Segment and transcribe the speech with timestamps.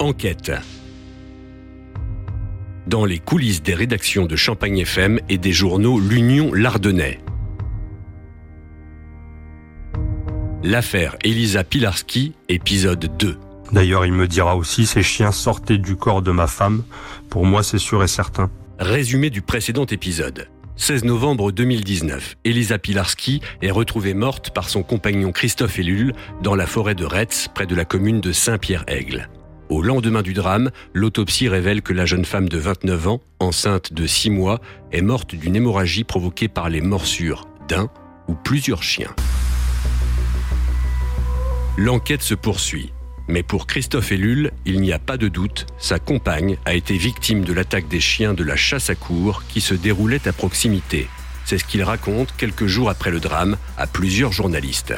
[0.00, 0.52] Enquête.
[2.86, 7.18] Dans les coulisses des rédactions de Champagne FM et des journaux L'Union Lardonnais.
[10.62, 13.38] L'affaire Elisa Pilarski, épisode 2.
[13.72, 16.84] D'ailleurs, il me dira aussi, ces chiens sortaient du corps de ma femme.
[17.28, 18.50] Pour moi, c'est sûr et certain.
[18.78, 20.48] Résumé du précédent épisode.
[20.76, 26.66] 16 novembre 2019, Elisa Pilarski est retrouvée morte par son compagnon Christophe Ellul dans la
[26.66, 29.28] forêt de Retz, près de la commune de Saint-Pierre-Aigle.
[29.68, 34.06] Au lendemain du drame, l'autopsie révèle que la jeune femme de 29 ans, enceinte de
[34.06, 34.60] 6 mois,
[34.92, 37.90] est morte d'une hémorragie provoquée par les morsures d'un
[38.28, 39.14] ou plusieurs chiens.
[41.76, 42.92] L'enquête se poursuit.
[43.28, 47.44] Mais pour Christophe Ellul, il n'y a pas de doute, sa compagne a été victime
[47.44, 51.08] de l'attaque des chiens de la chasse à cour qui se déroulait à proximité.
[51.44, 54.94] C'est ce qu'il raconte quelques jours après le drame à plusieurs journalistes.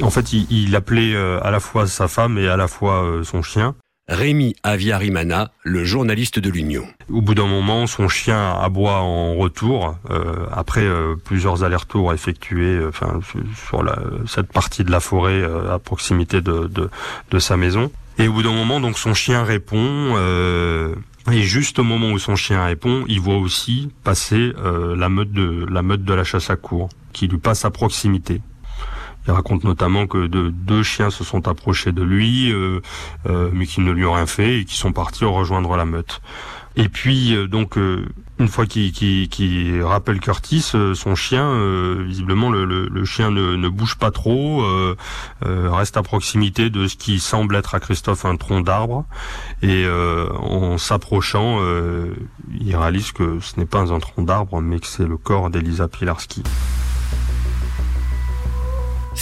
[0.00, 3.24] En fait, il, appelait euh, à la fois sa femme et à la fois euh,
[3.24, 3.74] son chien.
[4.08, 6.84] Rémi Aviarimana, le journaliste de l'Union.
[7.08, 12.62] Au bout d'un moment, son chien aboie en retour, euh, après euh, plusieurs allers-retours effectués
[12.64, 12.90] euh,
[13.54, 13.84] sur
[14.26, 16.90] cette partie de la forêt à proximité de, de,
[17.30, 17.92] de, sa maison.
[18.18, 20.16] Et au bout d'un moment, donc son chien répond,
[21.30, 24.52] et juste au moment où son chien répond, il voit aussi passer
[24.96, 28.40] la, meute de, la meute de la chasse à cour, qui lui passe à proximité.
[29.26, 32.80] Il raconte notamment que deux chiens se sont approchés de lui, euh,
[33.28, 36.20] euh, mais qu'ils ne lui ont rien fait et qu'ils sont partis rejoindre la meute.
[36.74, 43.68] Et puis euh, donc une fois qu'il rappelle Curtis, son chien, visiblement le, chien ne,
[43.68, 44.64] bouge pas trop,
[45.42, 49.04] reste à proximité de ce qui semble être à Christophe un tronc d'arbre,
[49.62, 51.60] et en s'approchant,
[52.60, 55.86] il réalise que ce n'est pas un tronc d'arbre, mais que c'est le corps d'Elisa
[55.86, 56.42] Pilarski.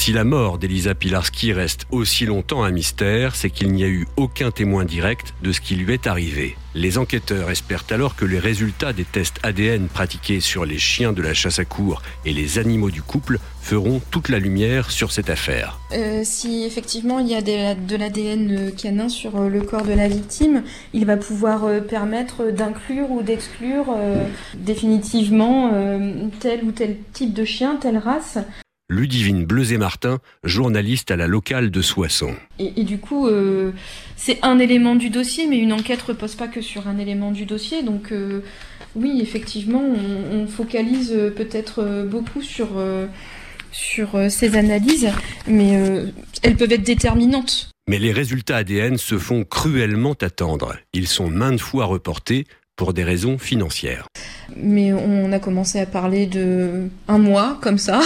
[0.00, 4.06] Si la mort d'Elisa Pilarski reste aussi longtemps un mystère, c'est qu'il n'y a eu
[4.16, 6.56] aucun témoin direct de ce qui lui est arrivé.
[6.74, 11.20] Les enquêteurs espèrent alors que les résultats des tests ADN pratiqués sur les chiens de
[11.20, 15.28] la chasse à cour et les animaux du couple feront toute la lumière sur cette
[15.28, 15.78] affaire.
[15.92, 20.08] Euh, si effectivement il y a de l'ADN canin sur euh, le corps de la
[20.08, 20.62] victime,
[20.94, 23.94] il va pouvoir euh, permettre d'inclure ou d'exclure
[24.54, 25.72] définitivement
[26.40, 28.38] tel ou tel type de chien, telle race.
[28.90, 32.34] Ludivine Bleuzé-Martin, journaliste à la locale de Soissons.
[32.58, 33.70] Et, du coup, euh,
[34.16, 37.46] c'est un élément du dossier, mais une enquête repose pas que sur un élément du
[37.46, 37.84] dossier.
[37.84, 38.40] Donc, euh,
[38.96, 42.70] oui, effectivement, on, focalise peut-être beaucoup sur,
[43.70, 45.10] sur ces analyses,
[45.46, 45.78] mais
[46.42, 47.70] elles peuvent être déterminantes.
[47.88, 50.74] Mais les résultats ADN se font cruellement attendre.
[50.92, 54.06] Ils sont maintes fois reportés pour des raisons financières.
[54.56, 58.00] Mais on a commencé à parler de un mois comme ça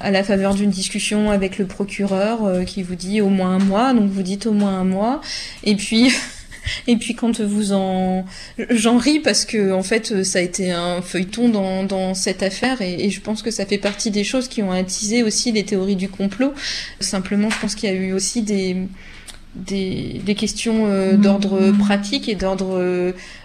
[0.00, 3.58] à la faveur d'une discussion avec le procureur euh, qui vous dit au moins un
[3.58, 5.20] mois, donc vous dites au moins un mois,
[5.62, 6.12] et puis
[6.86, 8.24] et puis quand vous en,
[8.70, 12.80] j'en ris parce que en fait ça a été un feuilleton dans, dans cette affaire.
[12.82, 15.96] Et, je pense que ça fait partie des choses qui ont attisé aussi les théories
[15.96, 16.52] du complot.
[17.00, 18.76] Simplement, je pense qu'il y a eu aussi des
[19.54, 22.76] des, des questions euh, d'ordre pratique et d'ordre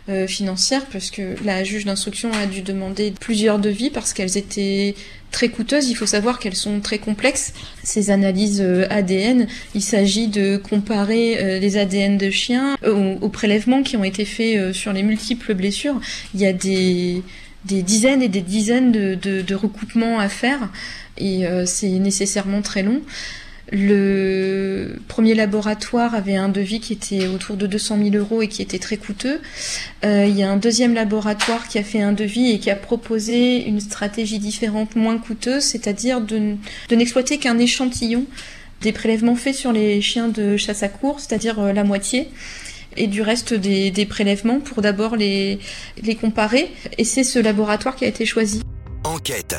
[0.10, 4.96] euh, financier parce que la juge d'instruction a dû demander plusieurs devis parce qu'elles étaient
[5.32, 5.90] très coûteuses.
[5.90, 7.54] Il faut savoir qu'elles sont très complexes.
[7.84, 13.30] Ces analyses euh, ADN, il s'agit de comparer euh, les ADN de chiens euh, aux,
[13.30, 16.00] prélèvements qui ont été faits sur les multiples blessures.
[16.34, 17.24] Il y a des,
[17.66, 20.70] dizaines et des dizaines de recoupements à faire
[21.18, 23.02] et c'est nécessairement très long.
[23.72, 28.62] Le premier laboratoire avait un devis qui était autour de 200 000 euros et qui
[28.62, 29.42] était très coûteux.
[30.04, 32.76] Euh, il y a un deuxième laboratoire qui a fait un devis et qui a
[32.76, 36.56] proposé une stratégie différente, moins coûteuse, c'est-à-dire de,
[36.92, 38.26] n'exploiter qu'un échantillon
[38.82, 42.30] des prélèvements faits sur les chiens de chasse à cour, c'est-à-dire euh, la moitié
[42.98, 45.60] et du reste des, prélèvements pour d'abord les,
[46.02, 46.72] les comparer.
[46.98, 48.62] Et c'est ce laboratoire qui a été choisi.
[49.04, 49.56] Enquête,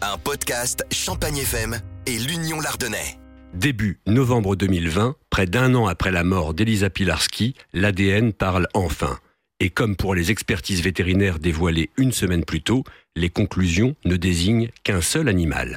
[0.00, 3.21] un podcast Champagne FM et l'Union Lardonnais.
[3.54, 9.18] Début novembre 2020, près d'un an après la mort d'Elisa Pilarski, l'ADN parle enfin.
[9.60, 12.82] Et comme pour les expertises vétérinaires dévoilées une semaine plus tôt,
[13.14, 15.76] les conclusions ne désignent qu'un seul animal.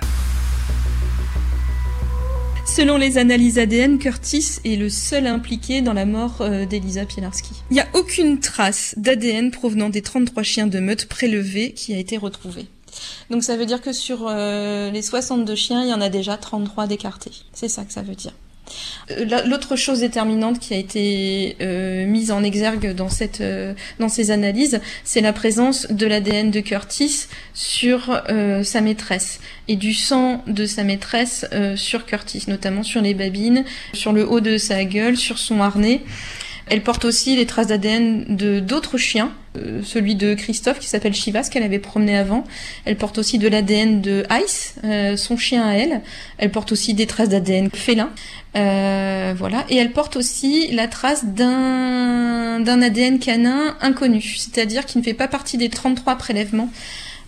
[2.65, 7.61] Selon les analyses ADN, Curtis est le seul impliqué dans la mort euh, d'Elisa Pilarski.
[7.71, 11.97] Il n'y a aucune trace d'ADN provenant des 33 chiens de meute prélevés qui a
[11.97, 12.67] été retrouvée.
[13.29, 16.37] Donc ça veut dire que sur euh, les 62 chiens, il y en a déjà
[16.37, 17.31] 33 d'écartés.
[17.53, 18.33] C'est ça que ça veut dire.
[19.11, 23.43] Euh, l'autre chose déterminante qui a été euh, mise en exergue dans cette
[24.09, 28.21] ces analyses, c'est la présence de l'ADN de Curtis sur
[28.63, 31.45] sa maîtresse et du sang de sa maîtresse
[31.75, 36.01] sur Curtis, notamment sur les babines, sur le haut de sa gueule, sur son harnais.
[36.67, 41.13] Elle porte aussi les traces d'ADN de d'autres chiens, euh, celui de Christophe qui s'appelle
[41.13, 42.43] Chivas qu'elle avait promené avant.
[42.85, 46.01] Elle porte aussi de l'ADN de Ice, euh, son chien à elle.
[46.37, 48.09] Elle porte aussi des traces d'ADN félin.
[48.55, 54.97] Euh, voilà, et elle porte aussi la trace d'un d'un ADN canin inconnu, c'est-à-dire qui
[54.97, 56.69] ne fait pas partie des 33 prélèvements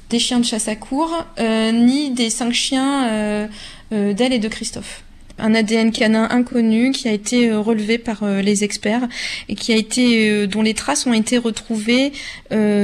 [0.10, 3.50] des chiens de chasse à cour, ni des cinq chiens
[3.92, 5.04] d'elle et de Christophe
[5.40, 9.08] un ADN canin inconnu qui a été euh, relevé par euh, les experts
[9.50, 12.12] et qui a été euh, dont les traces ont été retrouvées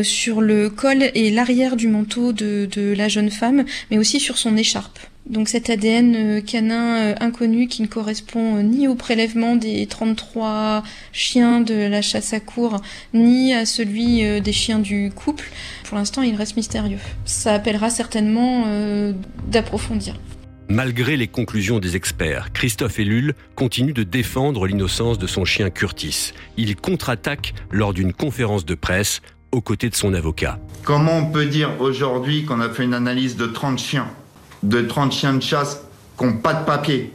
[0.03, 4.37] sur le col et l'arrière du manteau de, de, la jeune femme, mais aussi sur
[4.37, 4.99] son écharpe.
[5.25, 10.83] Donc cet ADN canin inconnu qui ne correspond ni au prélèvement des 33
[11.13, 12.81] chiens de la chasse à cour,
[13.13, 15.49] ni à celui des chiens du couple,
[15.85, 16.99] pour l'instant il reste mystérieux.
[17.25, 18.65] Ça appellera certainement
[19.49, 20.19] d'approfondir.
[20.69, 26.33] Malgré les conclusions des experts, Christophe Ellul continue de défendre l'innocence de son chien Curtis.
[26.55, 29.21] Il contre-attaque lors d'une conférence de presse
[29.51, 30.59] aux côtés de son avocat.
[30.83, 34.07] Comment on peut dire aujourd'hui qu'on a fait une analyse de 30 chiens,
[34.63, 35.83] de 30 chiens de chasse
[36.17, 37.11] qui n'ont pas de papier?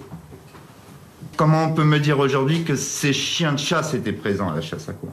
[1.37, 4.61] Comment on peut me dire aujourd'hui que ces chiens de chasse étaient présents à la
[4.61, 5.11] chasse à cour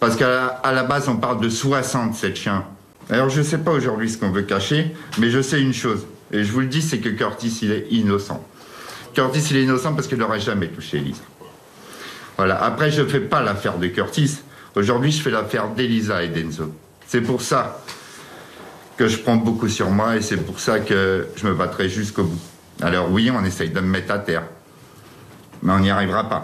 [0.00, 2.64] Parce qu'à la base, on parle de 67 chiens.
[3.08, 6.04] Alors je ne sais pas aujourd'hui ce qu'on veut cacher, mais je sais une chose.
[6.32, 8.44] Et je vous le dis, c'est que Curtis, il est innocent.
[9.14, 11.22] Curtis, il est innocent parce qu'il n'aurait jamais touché Elisa.
[12.36, 12.62] Voilà.
[12.62, 14.38] Après, je ne fais pas l'affaire de Curtis.
[14.74, 16.72] Aujourd'hui, je fais l'affaire d'Elisa et d'Enzo.
[17.06, 17.80] C'est pour ça
[18.96, 22.24] que je prends beaucoup sur moi et c'est pour ça que je me battrai jusqu'au
[22.24, 22.40] bout.
[22.82, 24.44] Alors oui, on essaye de me mettre à terre.
[25.62, 26.42] Mais on n'y arrivera pas.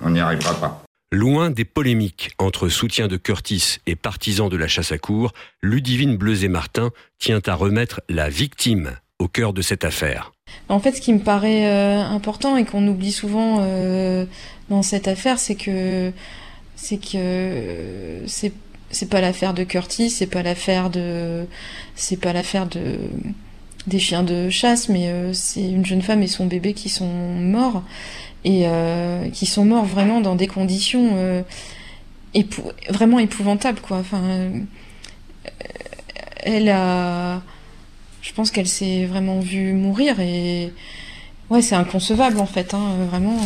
[0.00, 0.82] On n'y arrivera pas.
[1.12, 6.16] Loin des polémiques entre soutien de Curtis et partisans de la chasse à cour, Ludivine
[6.16, 10.30] Bleuzet-Martin tient à remettre la victime au cœur de cette affaire.
[10.68, 14.24] En fait, ce qui me paraît euh, important et qu'on oublie souvent euh,
[14.68, 16.12] dans cette affaire, c'est que
[16.76, 21.44] c'est que c'est pas l'affaire de Curtis, c'est pas l'affaire de
[21.96, 22.98] c'est pas l'affaire de
[23.86, 27.06] des chiens de chasse, mais euh, c'est une jeune femme et son bébé qui sont
[27.06, 27.82] morts
[28.44, 31.42] et euh, qui sont morts vraiment dans des conditions euh,
[32.88, 33.98] vraiment épouvantables quoi.
[33.98, 34.22] Enfin,
[36.42, 37.42] elle a,
[38.22, 40.72] je pense qu'elle s'est vraiment vue mourir et
[41.50, 43.36] ouais, c'est inconcevable en fait, hein, vraiment.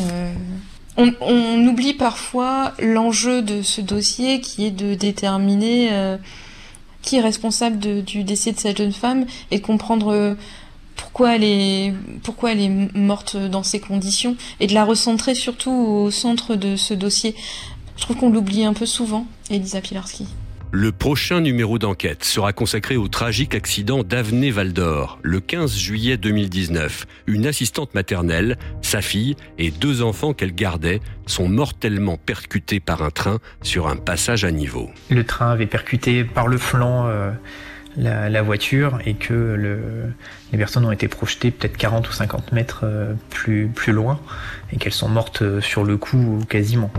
[0.96, 5.90] On, oublie parfois l'enjeu de ce dossier qui est de déterminer
[7.04, 10.36] qui est responsable du décès de cette jeune femme et de comprendre
[10.96, 11.92] pourquoi elle est
[12.22, 16.76] pourquoi elle est morte dans ces conditions et de la recentrer surtout au centre de
[16.76, 17.34] ce dossier.
[17.96, 20.26] Je trouve qu'on l'oublie un peu souvent, Elisa Pilarski.
[20.76, 26.16] Le prochain numéro d'enquête sera consacré au tragique accident d'Avenue Val d'Or, le 15 juillet
[26.16, 27.06] 2019.
[27.28, 33.10] Une assistante maternelle, sa fille et deux enfants qu'elle gardait sont mortellement percutés par un
[33.10, 34.90] train sur un passage à niveau.
[35.10, 37.30] Le train avait percuté par le flanc euh,
[37.96, 39.78] la, voiture et que le,
[40.50, 44.18] les personnes ont été projetées peut-être 40 ou 50 mètres euh, plus, plus loin
[44.72, 46.90] et qu'elles sont mortes euh, sur le coup quasiment.